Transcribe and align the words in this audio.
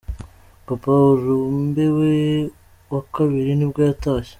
Papa 0.67 0.91
arumbe 1.11 1.83
wa 2.91 3.01
kabiri 3.13 3.51
nibwo 3.55 3.81
yatashye. 3.89 4.29